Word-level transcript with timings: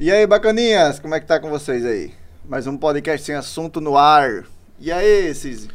E 0.00 0.10
aí, 0.10 0.26
bacaninhas, 0.26 0.98
como 0.98 1.14
é 1.14 1.20
que 1.20 1.26
tá 1.26 1.38
com 1.38 1.48
vocês 1.48 1.86
aí? 1.86 2.12
Mais 2.48 2.66
um 2.66 2.76
podcast 2.76 3.24
sem 3.24 3.36
assunto 3.36 3.80
no 3.80 3.96
ar. 3.96 4.44
E 4.80 4.90
aí, 4.90 5.32
Cizi? 5.32 5.68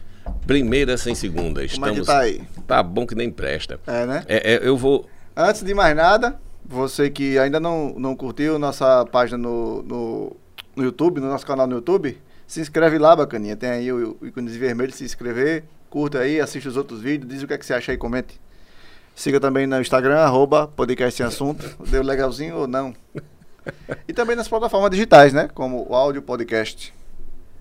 Primeira 0.46 0.98
sem 0.98 1.16
segunda. 1.16 1.66
Como 1.70 1.86
é 1.86 1.94
que 1.94 2.00
Estamos... 2.02 2.06
tá 2.06 2.20
aí? 2.20 2.44
Tá 2.68 2.84
bom 2.84 3.08
que 3.08 3.16
nem 3.16 3.32
presta. 3.32 3.80
É, 3.88 4.06
né? 4.06 4.26
É, 4.28 4.56
é, 4.56 4.68
eu 4.68 4.76
vou. 4.76 5.08
Antes 5.34 5.64
de 5.64 5.74
mais 5.74 5.96
nada, 5.96 6.38
você 6.66 7.10
que 7.10 7.40
ainda 7.40 7.62
não, 7.62 7.96
não 7.98 8.14
curtiu 8.14 8.60
nossa 8.60 9.06
página 9.06 9.38
no, 9.38 9.84
no, 9.84 10.36
no 10.76 10.84
YouTube, 10.84 11.22
no 11.22 11.30
nosso 11.30 11.46
canal 11.46 11.66
no 11.66 11.76
YouTube, 11.76 12.18
se 12.46 12.60
inscreve 12.60 12.98
lá, 12.98 13.16
bacaninha. 13.16 13.56
Tem 13.56 13.70
aí 13.70 13.90
o, 13.90 14.18
o 14.20 14.28
ícone 14.28 14.50
vermelho, 14.50 14.92
se 14.92 15.06
inscrever, 15.06 15.64
curta 15.90 16.20
aí, 16.20 16.42
assiste 16.42 16.68
os 16.68 16.76
outros 16.76 17.00
vídeos, 17.00 17.32
diz 17.32 17.42
o 17.42 17.48
que, 17.48 17.54
é 17.54 17.58
que 17.58 17.66
você 17.66 17.74
acha 17.74 17.94
aí, 17.94 17.98
comente. 17.98 18.40
Siga 19.16 19.40
também 19.40 19.66
no 19.66 19.80
Instagram, 19.80 20.18
arroba 20.18 20.68
podcast 20.68 21.16
sem 21.16 21.26
assunto. 21.26 21.66
Deu 21.88 22.04
legalzinho 22.04 22.58
ou 22.58 22.68
não? 22.68 22.94
E 24.08 24.14
também 24.14 24.36
nas 24.36 24.48
plataformas 24.48 24.90
digitais, 24.92 25.34
né? 25.34 25.50
Como 25.54 25.86
o 25.90 25.96
áudio 25.96 26.22
podcast. 26.22 26.94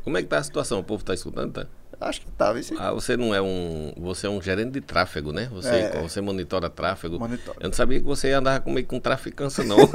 Como 0.04 0.16
é 0.18 0.22
que 0.22 0.28
tá 0.28 0.38
a 0.38 0.42
situação? 0.42 0.78
O 0.80 0.84
povo 0.84 1.04
tá 1.04 1.12
escutando, 1.14 1.52
tá? 1.52 1.66
Acho 2.00 2.20
que 2.20 2.30
tá, 2.30 2.56
esse 2.56 2.74
Ah, 2.78 2.92
você 2.92 3.16
não 3.16 3.34
é 3.34 3.42
um. 3.42 3.92
Você 3.96 4.28
é 4.28 4.30
um 4.30 4.40
gerente 4.40 4.70
de 4.70 4.80
tráfego, 4.80 5.32
né? 5.32 5.48
Você, 5.52 5.68
É. 5.68 6.00
você 6.00 6.20
monitora 6.20 6.70
tráfego. 6.70 7.18
Monitora. 7.18 7.58
Eu 7.60 7.68
não 7.68 7.74
sabia 7.74 7.98
que 7.98 8.06
você 8.06 8.30
andava 8.30 8.60
com, 8.60 8.70
meio 8.70 8.86
com 8.86 9.00
traficância, 9.00 9.64
não. 9.64 9.76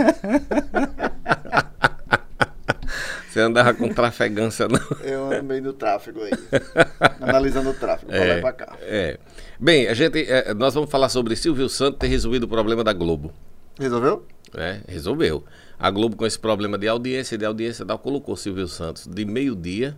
você 3.30 3.40
andava 3.40 3.73
com 3.73 3.88
trafegância, 3.90 4.67
não. 4.67 4.80
Eu 5.02 5.31
ando 5.31 5.44
meio 5.44 5.64
no 5.64 5.73
tráfego 5.73 6.22
aí. 6.23 6.31
analisando 7.22 7.70
o 7.70 7.73
tráfego. 7.73 8.12
pra 8.12 8.20
lá 8.26 8.38
e 8.38 8.42
pra 8.42 8.54
cá. 8.54 8.78
é. 8.81 9.17
Bem, 9.59 9.88
a 9.88 9.94
gente, 9.94 10.30
é, 10.30 10.54
nós 10.54 10.73
vamos 10.73 10.90
falar 10.92 11.08
sobre 11.09 11.36
Silvio 11.36 11.70
Santos 11.70 12.00
ter 12.00 12.08
resolvido 12.08 12.44
o 12.44 12.48
problema 12.48 12.84
da 12.84 12.92
Globo. 12.92 13.31
Resolveu? 13.80 14.26
Né? 14.58 14.82
Resolveu. 14.88 15.44
A 15.78 15.90
Globo, 15.90 16.16
com 16.16 16.26
esse 16.26 16.40
problema 16.40 16.78
de 16.78 16.88
audiência, 16.88 17.38
de 17.38 17.46
audiência, 17.46 17.86
tal, 17.86 18.00
colocou 18.00 18.36
Silvio 18.36 18.68
Santos 18.68 19.08
de 19.08 19.26
meio-dia 19.26 19.98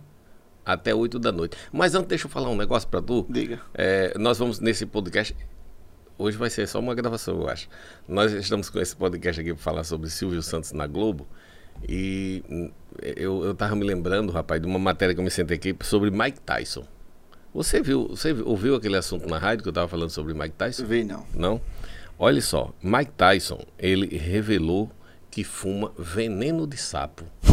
até 0.64 0.94
8 0.94 1.18
da 1.18 1.30
noite. 1.30 1.56
Mas 1.72 1.94
antes, 1.94 2.08
deixa 2.08 2.26
eu 2.26 2.30
falar 2.30 2.50
um 2.50 2.56
negócio 2.56 2.88
pra 2.88 3.00
tu. 3.00 3.24
Diga. 3.28 3.60
É, 3.72 4.16
nós 4.18 4.38
vamos 4.38 4.58
nesse 4.58 4.84
podcast. 4.84 5.36
Hoje 6.18 6.36
vai 6.36 6.50
ser 6.50 6.66
só 6.66 6.80
uma 6.80 6.94
gravação, 6.94 7.40
eu 7.40 7.48
acho. 7.48 7.68
Nós 8.08 8.32
estamos 8.32 8.68
com 8.68 8.80
esse 8.80 8.96
podcast 8.96 9.40
aqui 9.40 9.52
para 9.52 9.62
falar 9.62 9.84
sobre 9.84 10.10
Silvio 10.10 10.42
Santos 10.42 10.72
na 10.72 10.86
Globo. 10.86 11.26
E 11.88 12.42
hum, 12.50 12.70
eu, 13.02 13.44
eu 13.44 13.54
tava 13.54 13.76
me 13.76 13.84
lembrando, 13.84 14.32
rapaz, 14.32 14.60
de 14.60 14.66
uma 14.66 14.78
matéria 14.78 15.14
que 15.14 15.20
eu 15.20 15.24
me 15.24 15.30
sentei 15.30 15.56
aqui 15.56 15.76
sobre 15.82 16.10
Mike 16.10 16.40
Tyson. 16.40 16.84
Você 17.54 17.80
viu, 17.80 18.08
você 18.08 18.32
ouviu 18.44 18.74
aquele 18.74 18.96
assunto 18.96 19.28
na 19.28 19.38
rádio 19.38 19.62
que 19.62 19.68
eu 19.68 19.72
tava 19.72 19.88
falando 19.88 20.10
sobre 20.10 20.34
Mike 20.34 20.56
Tyson? 20.56 20.84
Vi 20.84 21.04
não. 21.04 21.26
Não? 21.34 21.60
Olha 22.18 22.40
só, 22.40 22.72
Mike 22.82 23.12
Tyson, 23.12 23.60
ele 23.78 24.16
revelou 24.16 24.90
que 25.30 25.44
fuma 25.44 25.92
veneno 25.98 26.66
de 26.66 26.76
sapo. 26.76 27.24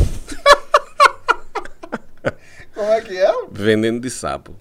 Como 2.74 2.88
é 2.92 3.02
que 3.02 3.16
é? 3.18 3.32
Veneno 3.52 4.00
de 4.00 4.10
sapo. 4.10 4.56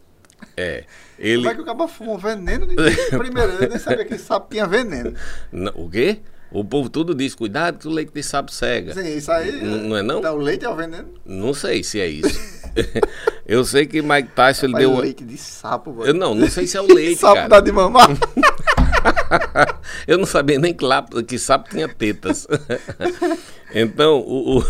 É. 0.56 0.84
Ele. 1.18 1.36
Como 1.44 1.50
é 1.50 1.54
que 1.54 1.60
o 1.60 1.64
cabo 1.64 1.88
fuma 1.88 2.18
veneno? 2.18 2.66
De... 2.66 2.74
Primeiro, 3.16 3.52
eu 3.52 3.68
nem 3.68 3.78
sabia 3.78 4.04
que 4.04 4.18
sapo 4.18 4.48
tinha 4.50 4.66
veneno. 4.66 5.14
Não, 5.50 5.72
o 5.76 5.88
quê? 5.88 6.20
O 6.50 6.62
povo 6.62 6.90
tudo 6.90 7.14
diz, 7.14 7.34
cuidado 7.34 7.78
que 7.78 7.88
o 7.88 7.90
leite 7.90 8.12
de 8.12 8.22
sapo 8.22 8.52
cega. 8.52 8.92
Sim, 8.92 9.16
isso 9.16 9.32
aí. 9.32 9.48
N- 9.50 9.88
não 9.88 9.96
é 9.96 10.02
não? 10.02 10.18
Então, 10.18 10.34
o 10.34 10.38
leite 10.38 10.66
é 10.66 10.68
o 10.68 10.76
veneno? 10.76 11.08
Não 11.24 11.54
sei 11.54 11.82
se 11.82 11.98
é 11.98 12.06
isso. 12.06 12.38
Eu 13.46 13.64
sei 13.64 13.86
que 13.86 14.02
Mike 14.02 14.28
Tyson 14.34 14.66
ele 14.66 14.72
Mas 14.74 14.82
deu. 14.82 14.98
leite 14.98 15.24
de 15.24 15.38
sapo, 15.38 16.04
Eu 16.04 16.12
não, 16.12 16.34
não 16.34 16.48
sei 16.50 16.66
se 16.66 16.76
é 16.76 16.80
o 16.82 16.86
leite, 16.92 17.20
sapo 17.20 17.34
cara. 17.36 17.48
dá 17.48 17.60
de 17.60 17.72
mamar. 17.72 18.08
Eu 20.06 20.18
não 20.18 20.26
sabia 20.26 20.58
nem 20.58 20.72
que, 20.74 20.84
lá, 20.84 21.04
que 21.26 21.38
sapo 21.38 21.70
tinha 21.70 21.88
tetas. 21.88 22.46
então, 23.74 24.18
o, 24.20 24.58
o, 24.58 24.64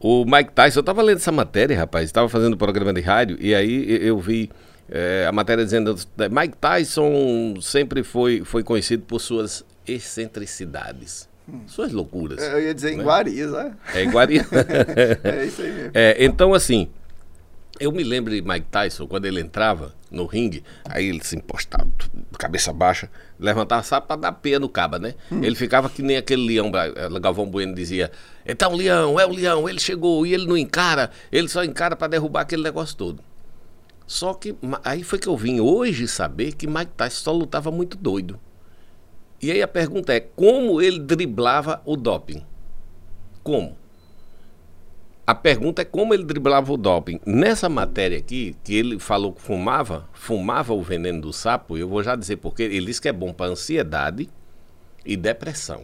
o 0.22 0.24
Mike 0.24 0.52
Tyson, 0.52 0.78
eu 0.78 0.80
estava 0.80 1.02
lendo 1.02 1.16
essa 1.18 1.32
matéria, 1.32 1.76
rapaz, 1.76 2.04
estava 2.04 2.28
fazendo 2.28 2.56
programa 2.56 2.92
de 2.92 3.00
rádio, 3.00 3.36
e 3.40 3.54
aí 3.54 3.86
eu- 4.06 4.18
vi 4.18 4.50
eh, 4.88 5.26
a 5.28 5.32
matéria 5.32 5.64
dizendo 5.64 5.94
que 5.96 6.02
Mike 6.30 6.56
Tyson 6.60 7.54
sempre 7.60 8.02
foi, 8.04 8.42
foi 8.44 8.62
conhecido 8.62 9.02
por 9.02 9.20
suas 9.20 9.64
excentricidades, 9.86 11.28
suas 11.66 11.92
loucuras. 11.92 12.42
Eu 12.42 12.60
ia 12.60 12.74
dizer 12.74 12.94
Né? 12.96 13.02
iguarias, 13.02 13.50
né? 13.52 13.72
É 13.94 14.02
iguaria. 14.04 14.46
É 15.24 15.44
isso 15.44 15.62
aí 15.62 15.72
mesmo. 15.72 15.90
É, 15.94 16.24
então, 16.24 16.54
assim, 16.54 16.88
eu 17.80 17.92
me 17.92 18.02
lembro 18.02 18.32
de 18.32 18.42
Mike 18.42 18.66
Tyson, 18.70 19.06
quando 19.06 19.26
ele 19.26 19.40
entrava 19.40 19.94
no 20.10 20.24
ringue, 20.26 20.62
aí 20.84 21.08
ele 21.08 21.22
se 21.22 21.36
impostava, 21.36 21.86
cabeça 22.38 22.72
baixa, 22.72 23.10
levantava 23.38 23.82
sabe 23.82 24.06
para 24.06 24.16
dar 24.16 24.32
peia 24.32 24.58
no 24.58 24.68
caba, 24.68 24.98
né? 24.98 25.14
Ele 25.30 25.54
ficava 25.54 25.90
que 25.90 26.02
nem 26.02 26.16
aquele 26.16 26.46
leão, 26.46 26.70
eh, 26.74 27.20
Galvão 27.20 27.46
Bueno 27.46 27.74
dizia, 27.74 28.10
então 28.44 28.74
leão, 28.74 29.18
é 29.18 29.26
o 29.26 29.30
leão, 29.30 29.68
ele 29.68 29.80
chegou 29.80 30.26
e 30.26 30.32
ele 30.32 30.46
não 30.46 30.56
encara, 30.56 31.10
ele 31.30 31.48
só 31.48 31.64
encara 31.64 31.96
para 31.96 32.08
derrubar 32.08 32.42
aquele 32.42 32.62
negócio 32.62 32.96
todo. 32.96 33.22
Só 34.06 34.34
que 34.34 34.54
aí 34.84 35.02
foi 35.02 35.18
que 35.18 35.26
eu 35.26 35.36
vim 35.36 35.60
hoje 35.60 36.06
saber 36.06 36.52
que 36.52 36.66
Mike 36.66 36.92
Tyson 36.96 37.24
só 37.24 37.32
lutava 37.32 37.70
muito 37.70 37.96
doido. 37.96 38.38
E 39.42 39.50
aí 39.50 39.60
a 39.60 39.68
pergunta 39.68 40.14
é, 40.14 40.20
como 40.20 40.80
ele 40.80 41.00
driblava 41.00 41.82
o 41.84 41.96
doping? 41.96 42.42
Como? 43.42 43.76
A 45.26 45.34
pergunta 45.34 45.82
é 45.82 45.84
como 45.84 46.14
ele 46.14 46.22
driblava 46.22 46.72
o 46.72 46.76
doping. 46.76 47.18
Nessa 47.26 47.68
matéria 47.68 48.16
aqui, 48.16 48.56
que 48.62 48.74
ele 48.76 48.98
falou 49.00 49.32
que 49.32 49.42
fumava, 49.42 50.08
fumava 50.12 50.72
o 50.72 50.80
veneno 50.80 51.20
do 51.20 51.32
sapo, 51.32 51.76
eu 51.76 51.88
vou 51.88 52.00
já 52.00 52.14
dizer 52.14 52.36
porque 52.36 52.62
ele 52.62 52.86
disse 52.86 53.00
que 53.00 53.08
é 53.08 53.12
bom 53.12 53.32
para 53.32 53.50
ansiedade 53.50 54.28
e 55.04 55.16
depressão. 55.16 55.82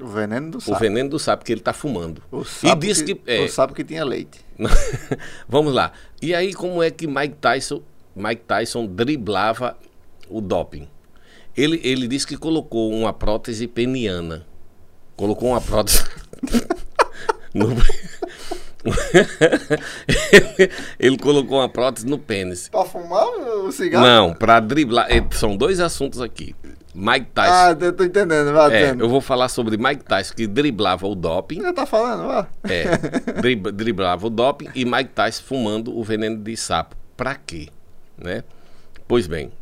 O 0.00 0.08
veneno 0.08 0.50
do 0.50 0.58
O 0.58 0.60
sapo. 0.60 0.80
veneno 0.80 1.10
do 1.10 1.18
sapo 1.18 1.44
que 1.44 1.52
ele 1.52 1.60
está 1.60 1.72
fumando. 1.72 2.20
O 2.30 2.42
e 2.42 2.44
sapo 2.44 2.80
disse 2.80 3.04
que, 3.04 3.20
é, 3.24 3.44
O 3.44 3.48
sapo 3.48 3.72
que 3.72 3.84
tinha 3.84 4.04
leite. 4.04 4.44
Vamos 5.48 5.72
lá. 5.72 5.92
E 6.20 6.34
aí 6.34 6.52
como 6.52 6.82
é 6.82 6.90
que 6.90 7.06
Mike 7.06 7.36
Tyson, 7.36 7.82
Mike 8.16 8.42
Tyson 8.42 8.84
driblava 8.86 9.76
o 10.28 10.40
doping? 10.40 10.88
Ele, 11.56 11.80
ele 11.84 12.08
disse 12.08 12.26
que 12.26 12.36
colocou 12.36 12.92
uma 12.92 13.12
prótese 13.12 13.68
peniana. 13.68 14.44
Colocou 15.14 15.50
uma 15.50 15.60
prótese. 15.60 16.04
no... 17.54 17.68
ele 20.98 21.16
colocou 21.18 21.58
uma 21.58 21.68
prótese 21.68 22.06
no 22.06 22.18
pênis. 22.18 22.68
Pra 22.68 22.84
fumar 22.84 23.26
o 23.26 23.70
cigarro? 23.72 24.06
Não, 24.06 24.34
para 24.34 24.60
driblar. 24.60 25.06
eh, 25.10 25.24
São 25.32 25.56
dois 25.56 25.80
assuntos 25.80 26.20
aqui. 26.20 26.54
Mike 26.94 27.26
Tyson. 27.34 27.52
Ah, 27.52 27.76
eu 27.78 27.92
tô 27.92 28.04
entendendo. 28.04 28.52
Vai, 28.54 28.74
é, 28.74 28.90
eu 28.98 29.08
vou 29.08 29.20
falar 29.20 29.48
sobre 29.48 29.76
Mike 29.76 30.04
Tyson 30.04 30.34
que 30.34 30.46
driblava 30.46 31.06
o 31.06 31.14
doping. 31.14 31.60
Já 31.60 31.72
tá 31.72 31.84
falando, 31.84 32.26
vá. 32.26 32.46
É, 32.64 32.84
drib- 33.40 33.70
driblava 33.70 34.26
o 34.26 34.30
doping 34.30 34.68
e 34.74 34.84
Mike 34.86 35.10
Tyson 35.14 35.42
fumando 35.44 35.96
o 35.96 36.02
veneno 36.02 36.38
de 36.38 36.56
sapo. 36.56 36.96
Pra 37.14 37.34
quê? 37.34 37.68
Né? 38.16 38.42
Pois 39.06 39.26
bem, 39.26 39.52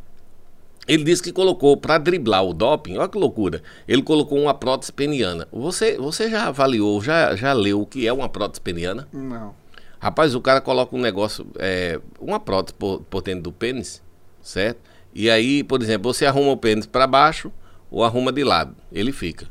ele 0.87 1.03
disse 1.03 1.23
que 1.23 1.31
colocou 1.31 1.75
para 1.75 1.97
driblar 1.97 2.43
o 2.43 2.53
doping, 2.53 2.97
olha 2.97 3.09
que 3.09 3.17
loucura. 3.17 3.61
Ele 3.87 4.01
colocou 4.01 4.39
uma 4.39 4.53
prótese 4.53 4.91
peniana. 4.91 5.47
Você, 5.51 5.97
você 5.97 6.29
já 6.29 6.47
avaliou, 6.47 7.01
já, 7.01 7.35
já 7.35 7.53
leu 7.53 7.81
o 7.81 7.85
que 7.85 8.07
é 8.07 8.13
uma 8.13 8.29
prótese 8.29 8.61
peniana? 8.61 9.07
Não. 9.11 9.55
Rapaz, 9.99 10.35
o 10.35 10.41
cara 10.41 10.61
coloca 10.61 10.95
um 10.95 11.01
negócio, 11.01 11.47
é, 11.57 11.99
uma 12.19 12.39
prótese 12.39 12.75
por, 12.75 13.01
por 13.09 13.23
dentro 13.23 13.43
do 13.43 13.51
pênis, 13.51 14.01
certo? 14.41 14.79
E 15.13 15.29
aí, 15.29 15.63
por 15.63 15.81
exemplo, 15.81 16.13
você 16.13 16.25
arruma 16.25 16.51
o 16.51 16.57
pênis 16.57 16.85
para 16.85 17.07
baixo 17.07 17.51
ou 17.89 18.03
arruma 18.03 18.31
de 18.31 18.43
lado, 18.43 18.75
ele 18.91 19.11
fica, 19.11 19.47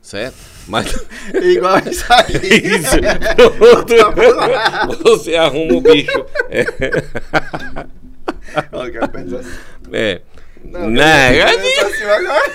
certo? 0.00 0.36
Mas 0.66 1.06
Igual 1.34 1.78
isso 1.88 2.04
aí. 2.12 2.64
Isso. 2.64 2.96
Você 5.04 5.36
arruma 5.36 5.74
o 5.74 5.80
bicho. 5.80 6.26
É. 6.50 6.64
Assim. 9.38 9.50
é. 9.92 10.22
Não, 10.64 10.88
Não, 10.90 11.02
eu 11.32 11.46
é- 11.46 11.80
assim 11.84 12.04
agora. 12.04 12.52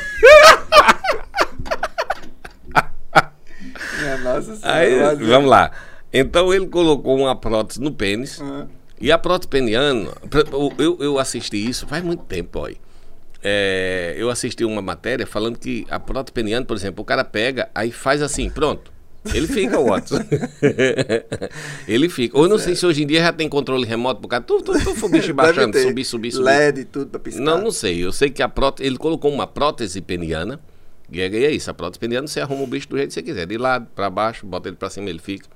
Minha 3.99 4.17
nossa 4.19 4.55
senhora. 4.55 4.77
Aí, 4.79 4.99
mas- 4.99 5.27
vamos 5.27 5.49
lá. 5.49 5.71
Então 6.13 6.53
ele 6.53 6.67
colocou 6.67 7.17
uma 7.17 7.35
prótese 7.35 7.81
no 7.81 7.91
pênis. 7.91 8.39
Ah, 8.41 8.65
E 8.99 9.11
a 9.11 9.17
prótese 9.17 9.47
peniana, 9.47 10.11
eu, 10.79 10.97
eu 10.99 11.19
assisti 11.19 11.57
isso 11.69 11.85
faz 11.85 12.03
muito 12.03 12.23
tempo, 12.23 12.59
ó. 12.59 12.69
É, 13.43 14.15
eu 14.17 14.29
assisti 14.31 14.65
uma 14.65 14.81
matéria 14.81 15.27
falando 15.27 15.59
que 15.59 15.85
a 15.89 15.99
prótese 15.99 16.33
peniana, 16.33 16.65
por 16.65 16.75
exemplo, 16.75 17.03
o 17.03 17.05
cara 17.05 17.23
pega, 17.23 17.69
aí 17.75 17.91
faz 17.91 18.21
assim, 18.23 18.49
pronto. 18.49 18.91
Ele 19.33 19.47
fica, 19.47 19.79
Watson. 19.79 20.17
ele 21.87 22.09
fica. 22.09 22.37
Ou 22.37 22.45
eu 22.45 22.49
não 22.49 22.57
sei 22.57 22.75
se 22.75 22.85
hoje 22.85 23.03
em 23.03 23.07
dia 23.07 23.21
já 23.21 23.33
tem 23.33 23.47
controle 23.47 23.85
remoto 23.85 24.19
pro 24.19 24.29
cara. 24.29 24.43
Tu, 24.43 24.61
tu, 24.61 24.73
tu, 24.73 25.05
o 25.05 25.09
bicho 25.09 25.33
baixando, 25.35 25.77
subir, 25.77 26.05
subir, 26.05 26.31
subir. 26.31 26.45
LED 26.45 26.81
e 26.81 26.85
tudo 26.85 27.07
pra 27.07 27.19
piscar. 27.19 27.41
Não, 27.41 27.61
não 27.61 27.71
sei. 27.71 28.03
Eu 28.03 28.11
sei 28.11 28.29
que 28.29 28.41
a 28.41 28.49
prótese. 28.49 28.87
Ele 28.87 28.97
colocou 28.97 29.31
uma 29.31 29.47
prótese 29.47 30.01
peniana. 30.01 30.59
E 31.11 31.21
é, 31.21 31.51
isso. 31.51 31.69
A 31.69 31.73
prótese 31.73 31.99
peniana 31.99 32.27
você 32.27 32.39
arruma 32.39 32.63
o 32.63 32.67
bicho 32.67 32.87
do 32.89 32.97
jeito 32.97 33.09
que 33.09 33.13
você 33.13 33.23
quiser. 33.23 33.45
De 33.45 33.57
lado, 33.57 33.87
pra 33.95 34.09
baixo, 34.09 34.45
bota 34.45 34.69
ele 34.69 34.75
pra 34.75 34.89
cima, 34.89 35.09
ele 35.09 35.19
fica. 35.19 35.47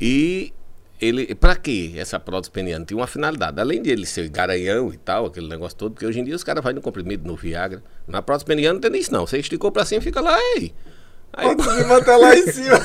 E 0.00 0.52
ele. 1.00 1.34
Pra 1.34 1.56
que 1.56 1.98
essa 1.98 2.18
prótese 2.18 2.50
peniana? 2.50 2.84
Tem 2.84 2.96
uma 2.96 3.06
finalidade. 3.06 3.60
Além 3.60 3.82
de 3.82 3.90
ele 3.90 4.06
ser 4.06 4.28
garanhão 4.28 4.92
e 4.92 4.96
tal, 4.96 5.26
aquele 5.26 5.48
negócio 5.48 5.76
todo, 5.76 5.92
porque 5.92 6.06
hoje 6.06 6.20
em 6.20 6.24
dia 6.24 6.34
os 6.34 6.44
caras 6.44 6.62
vão 6.62 6.72
no 6.72 6.80
comprimido, 6.80 7.26
no 7.26 7.36
Viagra. 7.36 7.82
Na 8.06 8.22
prótese 8.22 8.46
peniana 8.46 8.74
não 8.74 8.80
tem 8.80 8.96
isso, 8.98 9.12
não. 9.12 9.26
Você 9.26 9.38
esticou 9.38 9.70
pra 9.70 9.84
cima 9.84 10.00
e 10.00 10.04
fica 10.04 10.20
lá, 10.20 10.36
ei. 10.56 10.74
Aí, 11.36 11.56
Pode 11.56 11.68
me 11.84 12.16
lá 12.16 12.34
em 12.36 12.46
cima. 12.52 12.80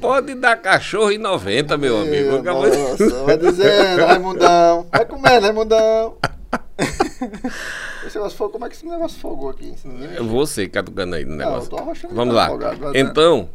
Pode 0.00 0.34
dar 0.34 0.56
cachorro 0.56 1.10
em 1.10 1.18
90, 1.18 1.76
meu 1.78 2.00
amigo. 2.00 2.36
Acabou 2.36 2.70
de- 2.70 2.76
nossa, 2.76 3.24
vai 3.24 3.36
dizendo, 3.38 4.04
Raimundão. 4.06 4.86
Vai 4.92 5.04
comendo, 5.06 5.46
Raimundão. 5.46 6.16
Esse 8.06 8.16
negócio 8.16 8.36
fogo, 8.36 8.50
como 8.52 8.66
é 8.66 8.68
que 8.68 8.76
esse 8.76 8.86
negócio 8.86 9.18
fogou 9.18 9.48
aqui? 9.50 9.74
É 10.16 10.22
Você 10.22 10.68
catucando 10.68 11.16
aí 11.16 11.24
no 11.24 11.30
Não, 11.30 11.38
negócio. 11.38 11.72
eu 11.74 11.78
tô 12.08 12.08
Vamos 12.14 12.34
lá. 12.34 12.46
afogado, 12.46 12.96
Então, 12.96 13.48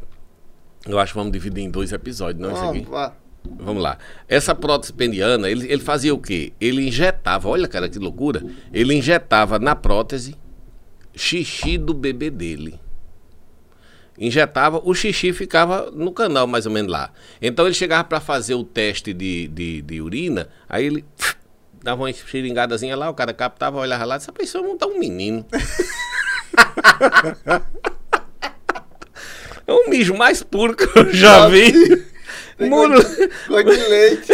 eu 0.88 1.00
acho 1.00 1.14
que 1.14 1.20
vamos 1.20 1.32
dividir 1.32 1.64
em 1.64 1.70
dois 1.70 1.92
episódios, 1.94 2.42
não 2.42 2.52
esse 2.52 2.60
aqui. 2.66 2.80
Vamos, 2.80 2.90
vá. 2.90 3.14
Vamos 3.60 3.82
lá. 3.84 3.98
Essa 4.28 4.54
prótese 4.54 4.94
peniana, 4.94 5.50
ele, 5.50 5.72
ele 5.72 5.82
fazia 5.82 6.14
o 6.14 6.18
quê? 6.20 6.54
Ele 6.60 6.88
injetava, 6.88 7.48
olha 7.50 7.68
cara 7.68 7.88
que 7.88 7.98
loucura, 8.00 8.44
ele 8.74 8.94
injetava 8.96 9.58
na 9.60 9.76
prótese 9.76 10.36
xixi 11.16 11.78
do 11.78 11.94
bebê 11.94 12.30
dele. 12.30 12.80
Injetava, 14.18 14.82
o 14.84 14.94
xixi 14.94 15.34
ficava 15.34 15.90
no 15.92 16.12
canal 16.12 16.46
mais 16.46 16.66
ou 16.66 16.72
menos 16.72 16.92
lá. 16.92 17.12
Então 17.42 17.66
ele 17.66 17.74
chegava 17.74 18.04
para 18.04 18.20
fazer 18.20 18.56
o 18.56 18.64
teste 18.64 19.14
de, 19.14 19.48
de, 19.48 19.82
de 19.82 20.02
urina, 20.02 20.50
aí 20.70 20.86
ele 20.86 21.06
dava 21.82 22.04
uma 22.04 22.14
xeringadazinha 22.14 22.96
lá, 22.96 23.10
o 23.10 23.16
cara 23.16 23.34
captava, 23.34 23.80
olhava 23.80 24.06
lá, 24.06 24.16
essa 24.16 24.32
pessoa 24.32 24.64
montar 24.64 24.88
um 24.88 25.00
menino. 25.00 25.46
É 29.68 29.74
o 29.74 29.90
mijo 29.90 30.14
mais 30.16 30.44
puro 30.44 30.76
que 30.76 30.84
eu 30.98 31.14
já 31.14 31.48
vi. 31.48 31.72
Muro. 32.60 33.02
De 33.02 33.88
leite. 33.88 34.34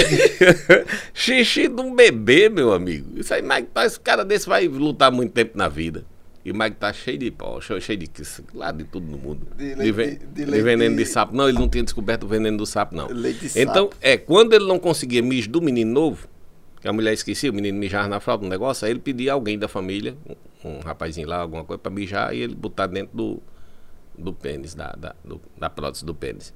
Xixi 1.14 1.68
de 1.68 1.82
um 1.82 1.94
bebê, 1.94 2.50
meu 2.50 2.74
amigo. 2.74 3.20
Isso 3.20 3.34
aí, 3.34 3.44
Tyson, 3.74 4.02
cara 4.04 4.26
desse 4.26 4.48
vai 4.48 4.68
lutar 4.68 5.12
muito 5.12 5.34
tempo 5.34 5.58
na 5.58 5.68
vida. 5.68 6.06
E 6.48 6.52
o 6.52 6.56
Mike 6.58 6.78
tá 6.78 6.94
cheio 6.94 7.18
de 7.18 7.30
pó, 7.30 7.60
cheio 7.60 7.82
de 7.82 8.10
lá 8.54 8.72
de 8.72 8.86
tudo 8.86 9.06
no 9.06 9.18
mundo. 9.18 9.46
De 9.58 9.76
De, 9.76 9.92
de 9.92 10.18
de 10.18 10.46
leite- 10.46 10.64
veneno 10.64 10.96
de 10.96 11.06
sapo. 11.06 11.36
Não, 11.36 11.50
ele 11.50 11.60
não 11.60 11.68
tinha 11.68 11.84
descoberto 11.84 12.24
o 12.24 12.28
veneno 12.28 12.58
do 12.58 12.66
sapo, 12.66 12.96
não. 12.96 13.08
Leite 13.08 13.50
de 13.50 13.60
então, 13.60 13.88
sapo. 13.88 13.98
é, 14.00 14.16
quando 14.18 14.54
ele 14.54 14.66
não 14.66 14.80
conseguia 14.80 15.22
mijo 15.22 15.50
do 15.50 15.62
menino 15.62 15.92
novo, 15.92 16.26
que 16.80 16.88
a 16.88 16.94
mulher 16.94 17.12
esquecia, 17.12 17.52
o 17.52 17.54
menino 17.54 17.78
mijava 17.78 18.08
na 18.08 18.22
fralda, 18.22 18.46
um 18.46 18.50
negócio, 18.50 18.86
aí 18.86 18.94
ele 18.94 19.00
pedia 19.02 19.34
alguém 19.34 19.60
da 19.60 19.68
família, 19.68 20.16
um, 20.64 20.70
um 20.70 20.80
rapazinho 20.80 21.28
lá, 21.28 21.36
alguma 21.42 21.66
coisa, 21.66 21.80
pra 21.80 21.92
mijar 21.92 22.34
e 22.34 22.40
ele 22.40 22.56
botar 22.56 22.88
dentro 22.88 23.18
do, 23.18 23.42
do 24.18 24.32
pênis, 24.32 24.74
da, 24.74 24.94
da, 24.94 25.16
do- 25.26 25.42
da 25.60 25.70
prótese 25.70 26.06
do 26.06 26.16
pênis. 26.16 26.54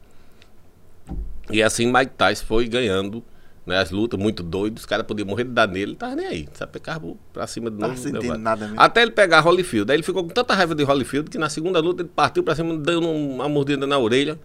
E 1.51 1.61
assim 1.61 1.91
Mike 1.91 2.13
Tyson 2.17 2.45
foi 2.45 2.65
ganhando 2.65 3.21
né, 3.65 3.77
as 3.77 3.91
lutas, 3.91 4.19
muito 4.19 4.41
doido, 4.41 4.77
os 4.77 4.85
caras 4.85 5.05
podiam 5.05 5.27
morrer 5.27 5.43
de 5.43 5.51
dar 5.51 5.67
nele, 5.67 5.95
tava 5.95 6.15
nem 6.15 6.25
aí, 6.25 6.49
sabe, 6.53 6.79
carro 6.79 7.17
pra 7.31 7.45
cima 7.47 7.69
de 7.69 7.77
novo. 7.77 7.93
levado. 8.11 8.37
nada 8.39 8.65
mesmo. 8.65 8.81
Até 8.81 9.01
ele 9.03 9.11
pegar 9.11 9.41
Holyfield. 9.41 9.91
Aí 9.91 9.97
ele 9.97 10.03
ficou 10.03 10.23
com 10.23 10.29
tanta 10.29 10.53
raiva 10.53 10.73
de 10.73 10.83
Holyfield 10.83 11.29
que 11.29 11.37
na 11.37 11.49
segunda 11.49 11.79
luta 11.79 12.01
ele 12.01 12.09
partiu 12.13 12.43
pra 12.43 12.55
cima, 12.55 12.75
dando 12.77 13.07
uma 13.09 13.47
mordida 13.47 13.85
na 13.85 13.97
orelha. 13.99 14.39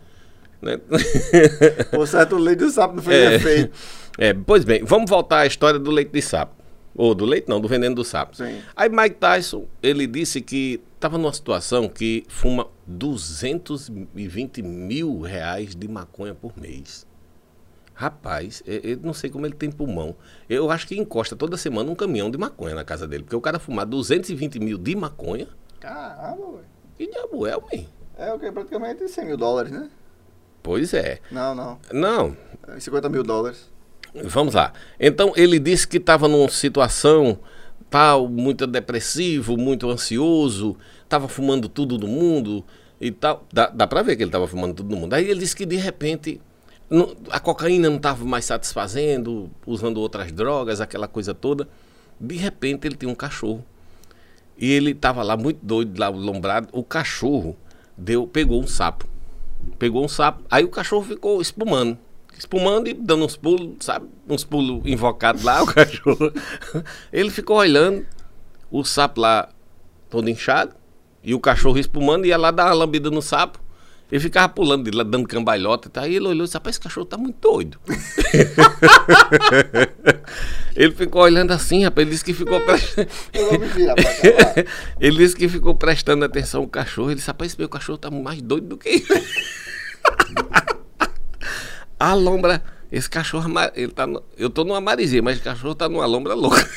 Né? 0.61 0.79
Por 1.91 2.07
certo, 2.09 2.37
o 2.37 2.39
leite 2.39 2.61
do 2.61 2.71
sapo 2.71 2.97
não 2.97 3.03
fez 3.03 3.17
É. 3.33 3.35
efeito. 3.37 3.73
É, 4.19 4.35
pois 4.35 4.65
bem, 4.65 4.83
vamos 4.85 5.09
voltar 5.11 5.41
à 5.41 5.47
história 5.47 5.79
do 5.79 5.91
leite 5.91 6.11
de 6.11 6.23
sapo. 6.23 6.55
Ou 6.95 7.15
do 7.15 7.27
leite 7.27 7.47
não, 7.49 7.61
do 7.61 7.69
veneno 7.69 7.95
do 7.95 8.03
sapo. 8.05 8.37
Sim. 8.37 8.61
Aí 8.75 8.89
Mike 8.89 9.17
Tyson, 9.17 9.67
ele 9.83 10.07
disse 10.07 10.41
que 10.41 10.81
estava 10.95 11.19
numa 11.19 11.33
situação 11.33 11.89
que 11.89 12.25
fuma 12.27 12.67
220 12.87 14.63
mil 14.63 15.21
reais 15.21 15.75
de 15.75 15.87
maconha 15.89 16.35
por 16.35 16.53
mês. 16.59 17.06
Rapaz, 17.99 18.63
eu, 18.67 18.81
eu 18.81 18.99
não 19.03 19.15
sei 19.15 19.31
como 19.31 19.47
ele 19.47 19.55
tem 19.55 19.71
pulmão. 19.71 20.15
Eu 20.51 20.71
acho 20.71 20.87
que 20.87 20.95
encosta 20.99 21.35
toda 21.35 21.57
semana 21.57 21.91
um 21.91 21.95
caminhão 21.95 22.31
de 22.31 22.37
maconha 22.37 22.75
na 22.75 22.85
casa 22.85 23.09
dele. 23.09 23.23
Porque 23.23 23.35
o 23.35 23.41
cara 23.41 23.59
fumar 23.59 23.87
220 23.87 24.61
mil 24.61 24.77
de 24.77 24.95
maconha, 24.95 25.49
Caramba, 25.81 26.53
velho. 26.53 26.65
que 26.99 27.07
diabo 27.11 27.47
é, 27.47 27.57
homem? 27.57 27.89
É 28.19 28.31
o 28.35 28.39
que? 28.39 28.53
Praticamente 28.53 29.09
100 29.09 29.25
mil 29.25 29.37
dólares, 29.39 29.73
né? 29.73 29.89
Pois 30.63 30.93
é. 30.93 31.21
Não, 31.31 31.55
não. 31.55 31.79
Não, 31.91 32.37
É 32.69 32.79
50 32.79 33.09
mil 33.09 33.23
dólares. 33.23 33.71
Vamos 34.25 34.53
lá. 34.55 34.75
Então 35.01 35.33
ele 35.35 35.59
disse 35.59 35.89
que 35.89 35.97
estava 35.97 36.29
numa 36.29 36.51
situação 36.51 37.39
tal, 37.89 38.29
muito 38.29 38.67
depressivo, 38.67 39.57
muito 39.57 39.89
ansioso, 39.89 40.77
estava 41.03 41.29
fumando 41.29 41.67
tudo 41.67 41.97
no 41.97 42.07
mundo 42.07 42.63
e 43.01 43.11
tal. 43.11 43.47
Dá, 43.51 43.69
dá 43.69 43.87
para 43.87 44.03
ver 44.03 44.17
que 44.17 44.23
ele 44.23 44.29
estava 44.29 44.47
fumando 44.47 44.75
tudo 44.75 44.91
no 44.91 45.01
mundo. 45.01 45.15
Aí 45.15 45.25
ele 45.31 45.41
disse 45.41 45.57
que 45.57 45.65
de 45.65 45.77
repente 45.77 46.41
não- 46.89 47.15
a 47.31 47.41
cocaína 47.41 47.89
não 47.89 47.97
estava 47.97 48.25
mais 48.25 48.45
satisfazendo, 48.45 49.51
usando 49.67 49.99
outras 49.99 50.31
drogas, 50.33 50.81
aquela 50.81 51.09
coisa 51.09 51.35
toda. 51.35 51.69
De 52.19 52.37
repente 52.37 52.87
ele 52.87 52.97
tinha 52.97 53.11
um 53.11 53.15
cachorro. 53.15 53.65
E 54.59 54.71
ele 54.73 54.93
estava 54.93 55.23
lá 55.23 55.37
muito 55.37 55.59
doido, 55.63 55.99
lá 55.99 56.09
lombrado. 56.09 56.69
O 56.73 56.83
cachorro 56.83 57.57
deu, 57.97 58.27
pegou 58.27 58.63
um 58.63 58.67
sapo. 58.67 59.07
Pegou 59.79 60.05
um 60.05 60.09
sapo. 60.09 60.43
Aí 60.51 60.65
o 60.65 60.69
cachorro 60.69 61.05
ficou 61.05 61.43
espumando. 61.43 61.99
Espumando 62.39 62.89
e 62.89 62.95
dando 62.95 63.25
uns 63.25 63.37
pulos, 63.37 63.77
sabe? 63.81 64.07
Uns 64.29 64.45
pulos 64.45 64.83
invocados 64.87 65.43
lá, 65.43 65.61
o 65.63 65.67
cachorro. 65.67 66.33
Ele 67.13 67.31
ficou 67.31 67.57
olhando 67.59 68.07
o 68.71 68.85
sapo 68.85 69.21
lá 69.21 69.49
todo 70.09 70.29
inchado. 70.31 70.75
E 71.23 71.35
o 71.35 71.41
cachorro 71.41 71.79
espumando, 71.79 72.25
ia 72.25 72.37
lá 72.39 72.51
dar 72.51 72.67
uma 72.67 72.75
lambida 72.75 73.11
no 73.11 73.21
sapo. 73.21 73.61
Ele 74.11 74.21
ficava 74.21 74.49
pulando 74.49 74.89
de 74.89 74.97
lá, 74.97 75.03
dando 75.03 75.27
cambalhota. 75.27 75.89
Tá? 75.91 76.03
Aí 76.03 76.15
ele 76.15 76.27
olhou 76.29 76.45
e 76.45 76.47
disse, 76.47 76.55
rapaz, 76.55 76.75
esse 76.75 76.81
cachorro 76.81 77.07
tá 77.07 77.17
muito 77.17 77.37
doido. 77.41 77.79
ele 80.77 80.93
ficou 80.93 81.23
olhando 81.23 81.51
assim, 81.53 81.83
rapaz. 81.85 82.03
Ele 82.07 82.11
disse 82.13 82.25
que 82.25 82.33
ficou 82.35 82.61
cá. 82.65 82.75
vai. 82.75 82.81
ele 85.01 85.17
disse 85.19 85.35
que 85.35 85.49
ficou 85.49 85.75
prestando 85.75 86.25
atenção 86.25 86.63
ao 86.63 86.69
cachorro. 86.69 87.09
Ele 87.09 87.17
disse, 87.17 87.27
rapaz, 87.27 87.51
esse 87.53 87.59
meu 87.59 87.69
cachorro 87.69 87.99
tá 87.99 88.11
mais 88.11 88.41
doido 88.41 88.69
do 88.69 88.77
que. 88.77 89.05
A 91.99 92.15
lombra, 92.15 92.63
esse 92.93 93.09
cachorro, 93.09 93.51
ele 93.75 93.91
tá 93.91 94.07
no- 94.07 94.23
eu 94.37 94.51
tô 94.51 94.65
numa 94.65 94.81
maresia, 94.81 95.23
mas 95.23 95.39
o 95.39 95.43
cachorro 95.43 95.75
tá 95.75 95.89
numa 95.89 96.05
lombra 96.07 96.35
louca. 96.35 96.69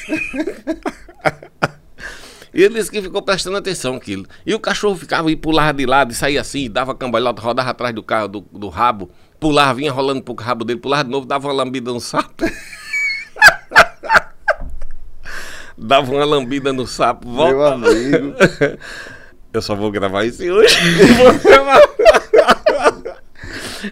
E 2.59 2.63
ele 2.63 2.73
disse 2.73 2.91
que 2.91 3.01
ficou 3.01 3.21
prestando 3.21 3.55
atenção 3.55 3.95
aquilo. 3.95 4.25
E 4.45 4.53
o 4.53 4.59
cachorro 4.59 4.97
ficava 4.97 5.31
e 5.31 5.35
pulava 5.37 5.71
de 5.71 5.85
lado, 5.85 6.11
e 6.11 6.13
saía 6.13 6.41
assim, 6.41 6.69
dava 6.69 6.93
cambalhota, 6.93 7.41
rodava 7.41 7.69
atrás 7.69 7.95
do 7.95 8.03
carro, 8.03 8.27
do, 8.27 8.41
do 8.51 8.67
rabo, 8.67 9.09
pulava, 9.39 9.75
vinha 9.75 9.93
rolando 9.93 10.21
pro 10.21 10.35
rabo 10.35 10.65
dele, 10.65 10.77
pulava 10.77 11.05
de 11.05 11.09
novo, 11.09 11.25
dava 11.25 11.47
uma 11.47 11.53
lambida 11.53 11.93
no 11.93 12.01
sapo. 12.01 12.43
dava 15.77 16.11
uma 16.11 16.25
lambida 16.25 16.73
no 16.73 16.85
sapo, 16.85 17.29
Meu 17.29 17.55
volta. 17.55 17.75
amigo. 17.75 18.35
Eu 19.53 19.61
só 19.61 19.73
vou 19.73 19.89
gravar 19.89 20.25
isso 20.25 20.43
hoje. 20.43 20.75
Não 21.07 21.15
vou 21.15 21.33
gravar. 21.39 21.79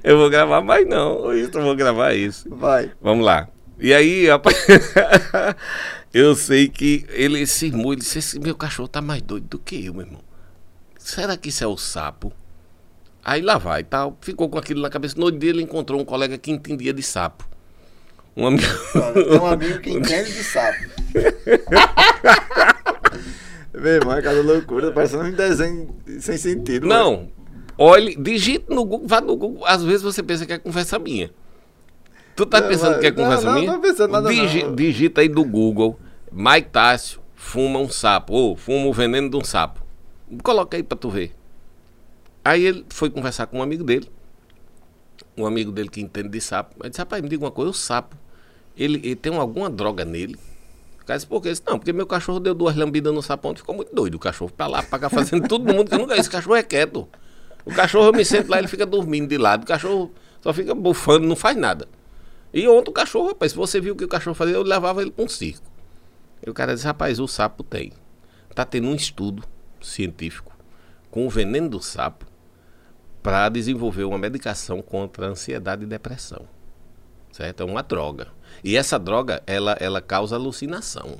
Eu 0.03 0.17
vou 0.17 0.29
gravar 0.29 0.61
mais 0.61 0.85
não. 0.85 1.21
Hoje 1.21 1.49
eu 1.51 1.61
vou 1.61 1.73
gravar 1.73 2.13
isso. 2.13 2.53
Vai. 2.53 2.91
Vamos 3.01 3.25
lá. 3.25 3.47
E 3.79 3.93
aí, 3.93 4.27
rapaz, 4.27 4.57
eu 6.13 6.35
sei 6.35 6.67
que 6.67 7.05
ele 7.09 7.45
cismou, 7.45 7.93
ele 7.93 8.01
disse, 8.01 8.19
esse 8.19 8.39
meu 8.39 8.55
cachorro 8.55 8.87
tá 8.87 9.01
mais 9.01 9.21
doido 9.21 9.47
do 9.47 9.59
que 9.59 9.85
eu, 9.85 9.93
meu 9.93 10.05
irmão. 10.05 10.21
Será 10.97 11.37
que 11.37 11.49
isso 11.49 11.63
é 11.63 11.67
o 11.67 11.77
sapo? 11.77 12.31
Aí 13.23 13.41
lá 13.41 13.57
vai, 13.57 13.83
tal, 13.83 14.17
ficou 14.21 14.49
com 14.49 14.57
aquilo 14.57 14.81
na 14.81 14.89
cabeça. 14.89 15.15
No 15.17 15.25
outro 15.25 15.39
dia 15.39 15.49
ele 15.49 15.61
encontrou 15.61 15.99
um 15.99 16.05
colega 16.05 16.37
que 16.37 16.49
entendia 16.49 16.93
de 16.93 17.03
sapo. 17.03 17.47
Um 18.35 18.47
amigo. 18.47 18.67
Tem 19.13 19.39
um 19.39 19.45
amigo 19.45 19.79
que 19.79 19.89
entende 19.89 20.31
de 20.31 20.43
sapo. 20.43 20.77
Meu 23.73 23.93
irmão, 23.93 24.15
é 24.15 24.21
cada 24.21 24.41
loucura, 24.41 24.91
parecendo 24.91 25.25
um 25.25 25.31
desenho 25.31 25.95
sem 26.19 26.37
sentido. 26.37 26.87
Não, 26.87 27.29
olhe, 27.77 28.15
digite 28.15 28.65
no 28.69 28.85
Google, 28.85 29.07
vá 29.07 29.21
no 29.21 29.35
Google. 29.35 29.65
Às 29.65 29.83
vezes 29.83 30.01
você 30.01 30.23
pensa 30.23 30.45
que 30.45 30.53
é 30.53 30.57
conversa 30.57 30.97
minha. 30.97 31.29
Tu 32.37 32.45
tá 32.45 32.61
Não, 32.61 32.67
pensando 32.69 32.91
mas- 32.91 32.99
que 33.01 33.07
é 33.07 33.11
conversa 33.11 33.45
não, 33.45 33.53
minha? 33.55 33.67
não 33.71 33.81
tô 33.81 33.87
pensando 33.87 34.11
nada, 34.11 34.29
Digi- 34.29 34.63
não. 34.63 34.75
Digita 34.75 35.21
aí 35.21 35.27
do 35.27 35.43
Google, 35.43 35.99
Mike 36.31 36.69
Tássio 36.69 37.19
fuma 37.35 37.79
um 37.79 37.89
sapo, 37.89 38.31
ou 38.33 38.55
fuma 38.55 38.85
o 38.87 38.93
veneno 38.93 39.29
de 39.29 39.35
um 39.35 39.43
sapo. 39.43 39.81
Coloca 40.43 40.77
aí 40.77 40.83
pra 40.83 40.97
tu 40.97 41.09
ver. 41.09 41.35
Aí 42.45 42.63
ele 42.65 42.85
foi 42.89 43.09
conversar 43.09 43.47
com 43.47 43.57
um 43.59 43.61
amigo 43.63 43.83
dele, 43.83 44.09
um 45.35 45.45
amigo 45.45 45.71
dele 45.71 45.89
que 45.89 45.99
entende 45.99 46.29
de 46.29 46.39
sapo. 46.39 46.75
Ele 46.79 46.89
disse, 46.89 46.99
rapaz, 47.01 47.21
me 47.21 47.27
diga 47.27 47.43
uma 47.43 47.51
coisa, 47.51 47.71
o 47.71 47.73
sapo, 47.73 48.15
ele, 48.77 48.97
ele 49.03 49.15
tem 49.15 49.35
alguma 49.35 49.69
droga 49.69 50.05
nele? 50.05 50.37
O 51.01 51.05
cara 51.05 51.17
disse, 51.17 51.27
por 51.27 51.41
quê? 51.41 51.49
Disse, 51.49 51.63
não, 51.67 51.79
porque 51.79 51.91
meu 51.91 52.05
cachorro 52.05 52.39
deu 52.39 52.53
duas 52.53 52.75
lambidas 52.75 53.13
no 53.13 53.21
sapão 53.21 53.55
ficou 53.55 53.73
muito 53.73 53.93
doido. 53.95 54.15
O 54.15 54.19
cachorro 54.19 54.51
pra 54.55 54.67
lá, 54.67 54.83
pra 54.83 54.99
cá, 54.99 55.09
fazendo 55.09 55.47
todo 55.47 55.65
mundo 55.73 55.89
que 55.89 55.95
eu 55.95 55.99
nunca. 55.99 56.15
Esse 56.15 56.29
cachorro 56.29 56.55
é 56.55 56.61
quieto. 56.63 57.07
O 57.65 57.73
cachorro, 57.73 58.07
eu 58.07 58.13
me 58.13 58.23
sento 58.23 58.49
lá, 58.49 58.59
ele 58.59 58.67
fica 58.67 58.85
dormindo 58.85 59.27
de 59.27 59.37
lado. 59.37 59.63
O 59.63 59.65
cachorro 59.65 60.11
só 60.41 60.53
fica 60.53 60.75
bufando, 60.75 61.25
não 61.27 61.35
faz 61.35 61.57
nada. 61.57 61.87
E 62.57 62.67
ontem 62.67 62.89
o 62.89 62.93
cachorro, 62.93 63.27
rapaz, 63.27 63.51
se 63.51 63.57
você 63.57 63.79
viu 63.79 63.93
o 63.93 63.97
que 63.97 64.05
o 64.05 64.07
cachorro 64.07 64.33
fazia, 64.33 64.55
eu 64.55 64.63
levava 64.63 65.01
ele 65.01 65.11
pra 65.11 65.23
um 65.23 65.27
circo. 65.27 65.69
E 66.45 66.49
o 66.49 66.53
cara 66.53 66.73
disse, 66.73 66.85
rapaz, 66.87 67.19
o 67.19 67.27
sapo 67.27 67.63
tem. 67.63 67.91
Tá 68.55 68.65
tendo 68.65 68.87
um 68.87 68.95
estudo 68.95 69.43
científico 69.79 70.51
com 71.11 71.27
o 71.27 71.29
veneno 71.29 71.69
do 71.69 71.79
sapo 71.81 72.25
para 73.21 73.47
desenvolver 73.49 74.03
uma 74.05 74.17
medicação 74.17 74.81
contra 74.81 75.27
a 75.27 75.29
ansiedade 75.29 75.83
e 75.83 75.85
depressão. 75.87 76.47
Certo? 77.31 77.61
É 77.61 77.65
uma 77.65 77.83
droga. 77.83 78.29
E 78.63 78.75
essa 78.75 78.97
droga, 78.97 79.43
ela, 79.45 79.77
ela 79.79 80.01
causa 80.01 80.35
alucinação. 80.35 81.17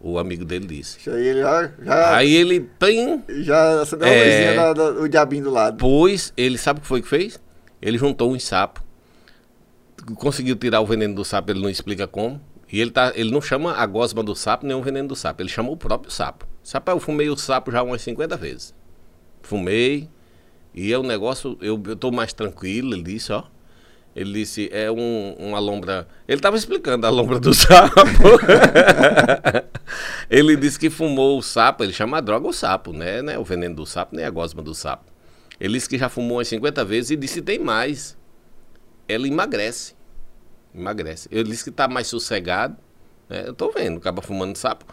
O 0.00 0.18
amigo 0.18 0.44
dele 0.44 0.66
disse. 0.66 0.98
Isso 0.98 1.10
aí 1.10 1.26
ele 1.28 1.40
já. 1.40 1.70
já 1.80 2.16
Aí 2.16 2.34
ele 2.34 2.60
tem. 2.78 3.22
já 3.28 3.80
acendeu 3.82 4.08
É. 4.08 4.10
a 4.10 4.24
luzinha 4.24 4.74
da- 4.74 4.90
do 4.90 5.08
diabinho 5.08 5.44
do 5.44 5.50
lado. 5.50 5.76
Pois, 5.78 6.32
ele 6.36 6.58
sabe 6.58 6.80
o 6.80 6.82
que 6.82 6.88
foi 6.88 7.00
que 7.00 7.08
fez? 7.08 7.40
Ele 7.80 7.96
juntou 7.96 8.32
uns 8.32 8.44
sapos. 8.44 8.83
Conseguiu 10.16 10.56
tirar 10.56 10.80
o 10.80 10.86
veneno 10.86 11.14
do 11.14 11.24
sapo, 11.24 11.50
ele 11.50 11.60
não 11.60 11.70
explica 11.70 12.06
como. 12.06 12.40
E 12.70 12.80
ele, 12.80 12.90
tá, 12.90 13.12
ele 13.14 13.30
não 13.30 13.40
chama 13.40 13.72
a 13.72 13.86
gosma 13.86 14.22
do 14.22 14.34
sapo 14.34 14.66
nem 14.66 14.76
o 14.76 14.82
veneno 14.82 15.08
do 15.08 15.16
sapo, 15.16 15.42
ele 15.42 15.48
chama 15.48 15.70
o 15.70 15.76
próprio 15.76 16.10
sapo. 16.10 16.46
Sapo, 16.62 16.90
eu 16.90 16.98
fumei 16.98 17.28
o 17.28 17.36
sapo 17.36 17.70
já 17.70 17.82
umas 17.82 18.02
50 18.02 18.36
vezes. 18.36 18.74
Fumei. 19.42 20.08
E 20.74 20.92
é 20.92 20.98
um 20.98 21.02
negócio, 21.04 21.56
eu, 21.60 21.80
eu 21.86 21.94
tô 21.94 22.10
mais 22.10 22.32
tranquilo, 22.32 22.94
ele 22.94 23.02
disse, 23.02 23.32
ó. 23.32 23.44
Ele 24.16 24.32
disse, 24.32 24.68
é 24.72 24.90
um, 24.90 25.34
uma 25.38 25.58
lombra. 25.58 26.06
Ele 26.26 26.38
estava 26.38 26.56
explicando 26.56 27.06
a 27.06 27.10
lombra 27.10 27.38
do 27.38 27.52
sapo. 27.54 28.02
ele 30.30 30.56
disse 30.56 30.78
que 30.78 30.88
fumou 30.88 31.38
o 31.38 31.42
sapo, 31.42 31.82
ele 31.82 31.92
chama 31.92 32.18
a 32.18 32.20
droga 32.20 32.46
o 32.46 32.52
sapo, 32.52 32.92
né? 32.92 33.22
Não 33.22 33.32
é 33.32 33.38
o 33.38 33.44
veneno 33.44 33.74
do 33.74 33.86
sapo, 33.86 34.14
nem 34.14 34.24
a 34.24 34.30
gosma 34.30 34.62
do 34.62 34.74
sapo. 34.74 35.12
Ele 35.60 35.74
disse 35.74 35.88
que 35.88 35.98
já 35.98 36.08
fumou 36.08 36.38
umas 36.38 36.48
50 36.48 36.84
vezes 36.84 37.10
e 37.10 37.16
disse 37.16 37.42
tem 37.42 37.58
mais. 37.58 38.16
Ela 39.08 39.26
emagrece. 39.28 39.94
Emagrece. 40.74 41.28
Ele 41.30 41.44
disse 41.50 41.64
que 41.64 41.70
está 41.70 41.86
mais 41.88 42.06
sossegado. 42.06 42.76
né? 43.28 43.44
Eu 43.46 43.54
tô 43.54 43.70
vendo, 43.70 43.98
acaba 43.98 44.20
fumando 44.22 44.56
sapo. 44.56 44.84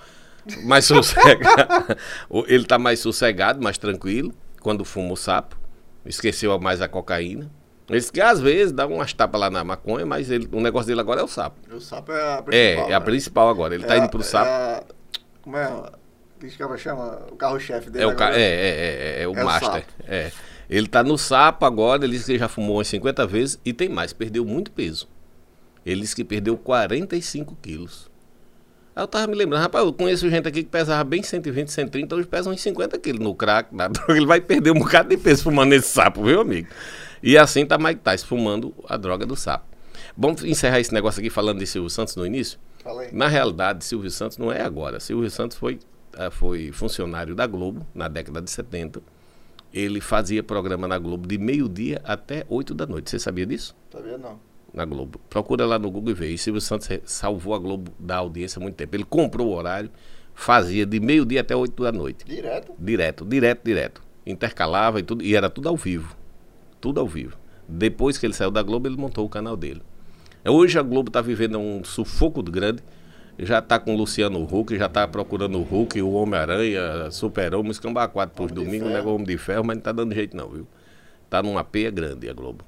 Mais 0.63 0.85
sossegado. 0.85 1.97
O- 2.29 2.45
Ele 2.47 2.63
está 2.63 2.77
mais 2.77 2.99
sossegado, 2.99 3.61
mais 3.61 3.77
tranquilo, 3.77 4.33
quando 4.61 4.83
fuma 4.85 5.13
o 5.13 5.17
sapo. 5.17 5.57
Esqueceu 6.05 6.57
mais 6.59 6.81
a 6.81 6.87
cocaína. 6.87 7.49
Ele 7.89 7.99
disse 7.99 8.11
que 8.11 8.21
às 8.21 8.39
vezes 8.39 8.71
dá 8.71 8.87
umas 8.87 9.11
tapas 9.13 9.39
lá 9.41 9.49
na 9.49 9.63
maconha, 9.63 10.05
mas 10.05 10.29
ele- 10.31 10.47
o 10.51 10.61
negócio 10.61 10.87
dele 10.87 11.01
agora 11.01 11.19
é 11.21 11.23
o 11.23 11.27
sapo. 11.27 11.59
O 11.75 11.79
sapo 11.79 12.11
é 12.11 12.21
a 12.21 12.37
É, 12.37 12.41
principal. 12.41 12.89
é 12.89 12.93
a 12.93 12.99
né? 12.99 13.05
principal 13.05 13.49
agora. 13.49 13.75
Ele 13.75 13.85
É 13.85 13.97
indo 13.97 14.05
a- 14.05 14.09
pro 14.09 14.21
é 14.21 14.23
sapo. 14.23 14.49
a- 14.49 14.83
como 15.41 15.57
é? 15.57 15.67
O 15.67 15.91
que 16.39 16.77
chama? 16.77 17.21
O 17.31 17.35
carro-chefe 17.35 17.89
dele. 17.91 18.05
É 18.05 18.07
o, 18.07 18.15
ca... 18.15 18.31
é, 18.31 18.41
é, 18.41 18.45
é, 18.45 19.19
é, 19.19 19.23
é 19.23 19.27
o 19.27 19.35
É 19.37 19.43
o 19.43 19.45
master. 19.45 19.69
sapo. 19.71 19.85
é. 20.07 20.31
Ele 20.71 20.87
tá 20.87 21.03
no 21.03 21.17
sapo 21.17 21.65
agora, 21.65 22.05
ele 22.05 22.13
disse 22.13 22.31
que 22.31 22.39
já 22.39 22.47
fumou 22.47 22.77
umas 22.77 22.87
50 22.87 23.27
vezes 23.27 23.59
e 23.65 23.73
tem 23.73 23.89
mais, 23.89 24.13
perdeu 24.13 24.45
muito 24.45 24.71
peso. 24.71 25.05
Ele 25.85 25.99
disse 25.99 26.15
que 26.15 26.23
perdeu 26.23 26.57
45 26.57 27.57
quilos. 27.61 28.09
Aí 28.95 29.03
eu 29.03 29.07
tava 29.07 29.27
me 29.27 29.35
lembrando, 29.35 29.61
rapaz, 29.61 29.83
eu 29.83 29.91
conheço 29.91 30.29
gente 30.29 30.47
aqui 30.47 30.63
que 30.63 30.69
pesava 30.69 31.03
bem 31.03 31.21
120, 31.21 31.67
130, 31.67 32.15
hoje 32.15 32.25
pesa 32.25 32.49
uns 32.49 32.61
50 32.61 32.97
quilos 32.99 33.19
no 33.19 33.35
crack, 33.35 33.67
na 33.75 33.89
droga. 33.89 34.15
Ele 34.15 34.25
vai 34.25 34.39
perder 34.39 34.71
um 34.71 34.79
bocado 34.79 35.09
de 35.09 35.17
peso 35.17 35.43
fumando 35.43 35.73
esse 35.73 35.89
sapo, 35.89 36.23
viu, 36.23 36.39
amigo? 36.39 36.69
E 37.21 37.37
assim 37.37 37.65
tá 37.65 37.77
Mike 37.77 37.99
Tyson 37.99 38.27
fumando 38.27 38.73
a 38.87 38.95
droga 38.95 39.25
do 39.25 39.35
sapo. 39.35 39.65
Vamos 40.17 40.41
encerrar 40.45 40.79
esse 40.79 40.93
negócio 40.93 41.19
aqui 41.19 41.29
falando 41.29 41.59
de 41.59 41.67
Silvio 41.67 41.89
Santos 41.89 42.15
no 42.15 42.25
início? 42.25 42.57
Fala 42.81 43.01
aí. 43.01 43.09
Na 43.13 43.27
realidade, 43.27 43.83
Silvio 43.83 44.09
Santos 44.09 44.37
não 44.37 44.49
é 44.49 44.61
agora. 44.61 45.01
Silvio 45.01 45.29
Santos 45.29 45.57
foi, 45.57 45.79
eh, 46.17 46.29
foi 46.29 46.71
funcionário 46.71 47.35
da 47.35 47.45
Globo 47.45 47.85
na 47.93 48.07
década 48.07 48.41
de 48.41 48.49
70. 48.49 49.01
Ele 49.73 50.01
fazia 50.01 50.43
programa 50.43 50.87
na 50.87 50.97
Globo 50.97 51.27
de 51.27 51.37
meio-dia 51.37 52.01
até 52.03 52.45
8 52.49 52.73
da 52.73 52.85
noite. 52.85 53.09
Você 53.09 53.19
sabia 53.19 53.45
disso? 53.45 53.75
Sabia 53.91 54.17
não. 54.17 54.39
Na 54.73 54.83
Globo. 54.85 55.19
Procura 55.29 55.65
lá 55.65 55.77
no 55.79 55.89
Google 55.89 56.11
e 56.11 56.13
vê. 56.13 56.29
E 56.29 56.37
Silvio 56.37 56.61
Santos 56.61 56.87
re- 56.87 57.01
salvou 57.05 57.53
a 57.53 57.59
Globo 57.59 57.91
da 57.99 58.17
audiência 58.17 58.59
há 58.59 58.61
muito 58.61 58.75
tempo. 58.75 58.95
Ele 58.95 59.03
comprou 59.05 59.47
o 59.47 59.53
horário, 59.55 59.89
fazia 60.33 60.85
de 60.85 60.99
meio-dia 60.99 61.41
até 61.41 61.55
8 61.55 61.81
da 61.83 61.91
noite. 61.91 62.25
Direto. 62.25 62.73
Direto, 62.77 63.25
direto, 63.25 63.61
direto. 63.63 64.01
Intercalava 64.25 64.99
e 64.99 65.03
tudo. 65.03 65.23
E 65.23 65.35
era 65.35 65.49
tudo 65.49 65.69
ao 65.69 65.77
vivo. 65.77 66.15
Tudo 66.79 66.99
ao 66.99 67.07
vivo. 67.07 67.37
Depois 67.67 68.17
que 68.17 68.25
ele 68.25 68.33
saiu 68.33 68.51
da 68.51 68.61
Globo, 68.61 68.87
ele 68.87 68.97
montou 68.97 69.25
o 69.25 69.29
canal 69.29 69.55
dele. 69.55 69.81
Hoje 70.45 70.77
a 70.77 70.81
Globo 70.81 71.09
está 71.09 71.21
vivendo 71.21 71.57
um 71.59 71.83
sufoco 71.83 72.41
grande. 72.43 72.81
Já 73.39 73.59
está 73.59 73.79
com 73.79 73.95
o 73.95 73.97
Luciano 73.97 74.43
Huck, 74.43 74.77
já 74.77 74.85
está 74.85 75.07
procurando 75.07 75.57
o 75.57 75.63
Hulk, 75.63 76.01
o 76.01 76.11
Homem-Aranha, 76.11 77.09
Super-Homem, 77.11 77.71
escambar 77.71 78.09
quatro 78.09 78.35
para 78.35 78.45
os 78.45 78.51
domingos, 78.51 78.87
Ferro. 78.87 78.93
negócio 78.93 79.15
Homem 79.15 79.27
de 79.27 79.37
Ferro, 79.37 79.63
mas 79.63 79.75
não 79.75 79.79
está 79.79 79.91
dando 79.91 80.13
jeito 80.13 80.37
não, 80.37 80.49
viu? 80.49 80.67
Tá 81.29 81.41
numa 81.41 81.63
peia 81.63 81.89
grande 81.89 82.29
a 82.29 82.33
Globo. 82.33 82.63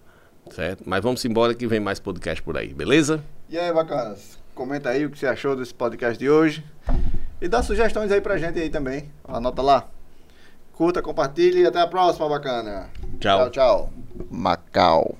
Certo? 0.51 0.84
Mas 0.86 1.01
vamos 1.01 1.24
embora 1.25 1.53
que 1.53 1.67
vem 1.67 1.79
mais 1.79 2.00
podcast 2.00 2.41
por 2.41 2.58
aí, 2.58 2.74
beleza? 2.74 3.24
E 3.50 3.58
aí, 3.58 3.72
bacanas? 3.72 4.38
Comenta 4.55 4.89
aí 4.89 5.05
o 5.05 5.10
que 5.10 5.17
você 5.17 5.27
achou 5.27 5.55
desse 5.55 5.74
podcast 5.74 6.17
de 6.17 6.29
hoje. 6.29 6.63
E 7.41 7.48
dá 7.48 7.62
sugestões 7.62 8.12
aí 8.12 8.22
pra 8.22 8.38
gente 8.38 8.60
aí 8.60 8.70
também. 8.70 9.10
Anota 9.24 9.62
lá. 9.62 9.88
Curta, 10.74 11.01
compartilhe 11.01 11.62
e 11.62 11.65
até 11.65 11.79
a 11.79 11.88
próxima, 11.88 12.27
bacana. 12.27 12.89
Tchau. 13.20 13.39
Tchau, 13.39 13.50
tchau. 13.50 13.93
Macau. 14.29 15.17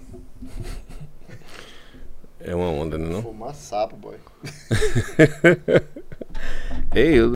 É 2.46 2.54
uma 2.54 2.70
onda, 2.70 2.98
né? 2.98 3.08
Não? 3.08 3.22
Fumar 3.24 3.56
sapo, 3.56 3.96
boy. 3.96 4.18
Ei, 6.94 7.20
eu 7.20 7.32